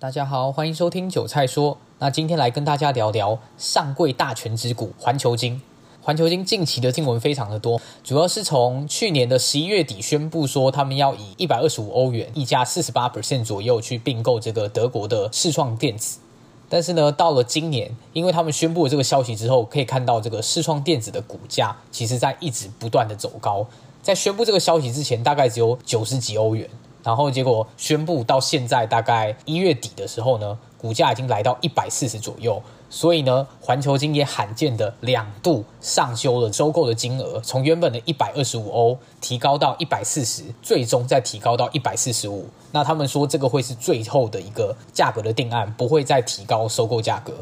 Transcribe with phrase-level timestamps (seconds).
[0.00, 1.76] 大家好，欢迎收听韭菜说。
[1.98, 5.60] 那今天来跟大家聊聊上柜大权之股环球金。
[6.00, 16.20] 环球金近期的新闻非常的多，主要是从去年的十一月底宣布说，他们要以一百二十五欧元，溢价四十八 percent 左右去并购这个德国的世创电子。
[16.68, 23.66] 但是呢，到了今年，因为他们宣布了这个消息之后，可以看到这个世创电子的股价其实在一直不断的走高。
[24.00, 26.70] 在宣布这个消息之前，大概只有九十几欧元。
[27.08, 42.46] 然后结果宣布到现在大概一月底的时候呢，股价已经来到一百四十左右，所以呢，环球金也罕见的两度上修了收购的金额，从原本的一百二十五欧提高到一百四十，最终再提高到一百四十五。
[42.72, 47.32] 那他们说这个会是最后的一个价格的定案，不会再提高收购价格。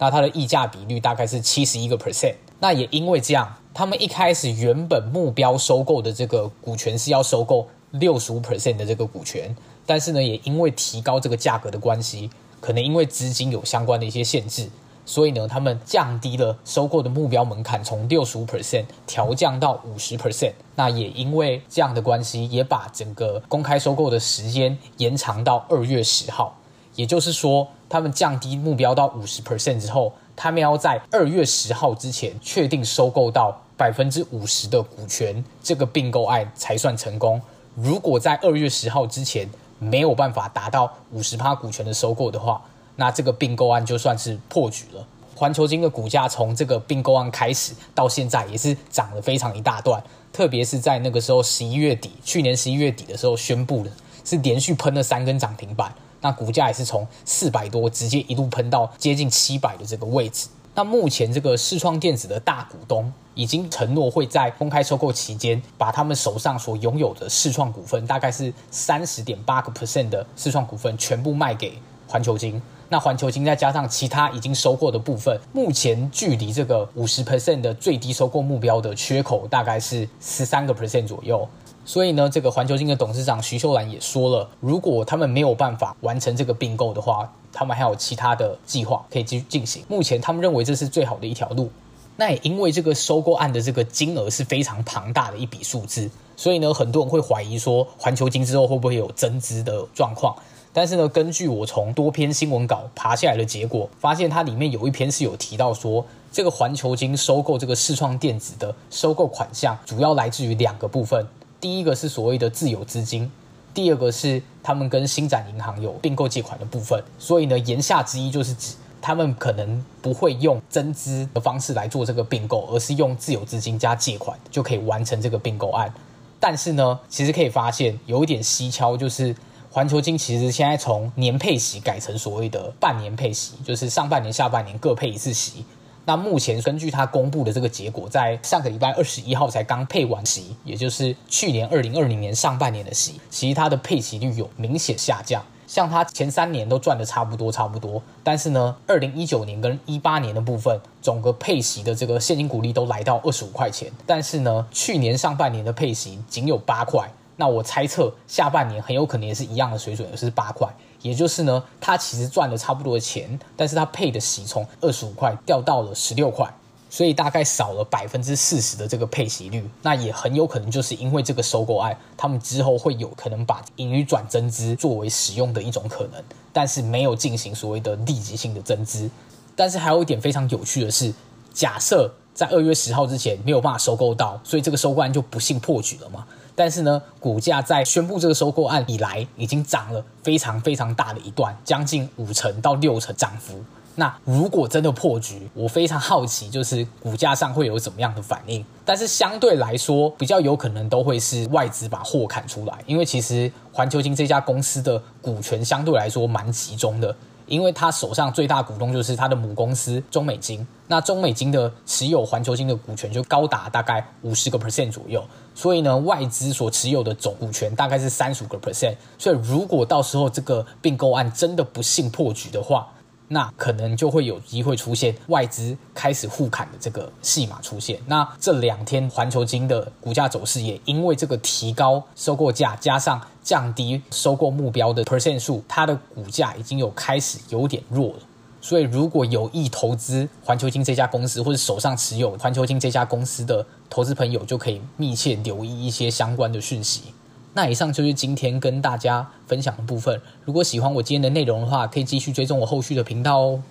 [0.00, 2.34] 那它的溢价比率大概是七十一个 percent。
[2.58, 7.68] 那也因为这样，他们一开始原本目标收购的这个股权是要收购。
[7.92, 9.54] 六十五 percent 的这个股权，
[9.86, 12.28] 但是呢，也因为提高这个价格的关系，
[12.60, 14.68] 可能因为资金有相关的一些限制，
[15.04, 20.52] 所以呢，他们降低了收购的目标门槛，从六十五 percent 调降到五十 percent。
[20.74, 26.56] 那也因为这样的关系，也把整个公开收购的时间延长到二月十号。
[26.94, 37.40] 也就是说，他们降低目标到五十 percent 之后，他们要在二月十号之前确定收购到百分之五十的股权，这个并购案才算成功。
[37.74, 42.62] 如果在二月十号之前没有办法达到五十趴股权的收购的话，
[42.96, 45.06] 那这个并购案就算是破局了。
[45.34, 53.90] 环球金的股价从这个并购案开始到现在也是涨了非常一大段，特别是在那个时候十一月底，去年十一月底的时候宣布的，
[54.24, 60.48] 是连续喷了三根涨停板，那股价也是从四百多直接一路喷到接近七百的这个位置。
[60.74, 71.74] 那目前这个世创电子的大股东已经承诺会在公开收购期间，把他们手上所拥有的世创股份，大概是三十点八个 percent 的世创股份，全部卖给
[72.08, 72.60] 环球晶。
[72.88, 81.46] 那环球晶再加上其他已经收购的部分，目前距离这个五十 percent 的最低收购目标的缺口，大概是十三个 percent 左右。
[81.84, 89.84] 所以呢，这个环球晶的董事长徐秀兰也说了，如果他们没有办法完成这个并购的话，他们还有其他的计划可以继续进行。
[89.88, 91.70] 目前他们认为这是最好的一条路。
[92.16, 100.36] 那也因为这个收购案的这个金额是非常庞大的一笔数字，所以呢，很多人会怀疑说，环球金之后会不会有增资的状况？
[100.74, 111.26] 但是呢，根据我从多篇新闻稿爬下来的结果，发现它里面有一篇是有提到说，这个环球金收购这个世创电子的收购款项，主要来自于两个部分。
[111.60, 113.30] 第一个是所谓的自有资金，
[113.74, 117.02] 第二个是他们跟星展银行有并购借款的部分。
[117.18, 125.92] 所以呢，言下之意就是指他们可能不会用增资的方式来做这个并购，而是用自有资金加借款就可以完成这个并购案。
[126.38, 129.34] 但是呢，其实可以发现有一点蹊跷，就是
[129.70, 135.64] 环球金其实现在从年配息改成所谓的半年配息，就是上半年、下半年各配一次息。
[136.04, 145.44] 那目前根据他公布的这个结果，在上个礼拜二十一号才刚配完息，也就是去年二零二零年上半年的息，其实它的配息率有明显下降。
[145.66, 157.10] 像它前三年都赚的差不多差不多，但是呢，二零一九年跟一八年的部分，总个配息的这个现金股利都来到二十五块钱，但是呢，去年上半年的配息仅有八块。
[157.42, 160.72] 那我猜测下半年很有可能也是一样的水准，也是八块。
[161.00, 166.48] 也就是呢，他其实赚了差不多的钱，但是他配的息从二十五块掉到了十六块，
[166.88, 169.68] 所以大概少了百分之四十的这个配息率。
[169.82, 176.22] 那也很有可能就是因为这个收购案，他们之后会有可能把盈余转增资作为使用的一种可能，
[176.52, 179.10] 但是没有进行所谓的立即性的增资。
[179.56, 181.12] 但是还有一点非常有趣的是，
[181.52, 186.24] 假设在二月十号之前没有办法收购到，所以这个收购案就不幸破局了嘛。
[186.54, 193.62] 但是呢，股价在宣布这个收购案以来，已经涨了非常非常大的一段，将近五成到六成涨幅。
[193.94, 198.64] 那如果真的破局，我非常好奇，就是股价上会有怎么样的反应？
[198.86, 207.14] 但是相对来说，比较有可能都会是外资把货砍出来，因为其实环球金这家公司的股权相对来说蛮集中的。
[207.46, 215.22] 因为他手上最大股东就是他的母公司中美金，那中美金的持有环球金的股权就高达大概五十个 percent 左右，
[215.54, 222.88] 所以呢，外资所持有的总股权大概是三十五个 percent，所以如果到时候这个并购案真的不幸破局的话，
[223.28, 227.98] 那可能就会有机会出现外资开始互砍的这个戏码出现。
[228.06, 238.18] 那这两天环球金的股价走势也因为这个提高收购价，加上降低收购目标的 percent 数，它的股价已经有开始有点弱了。
[238.60, 247.14] 所以如果有意投资环球金这家公司，或者手上持有环球金这家公司的投资朋友，就可以密切留意一些相关的讯息。
[247.54, 250.20] 那以上就是今天跟大家分享的部分。
[250.44, 253.62] 如果喜欢我今天的内容的话，可以继续追踪我后续的频道哦。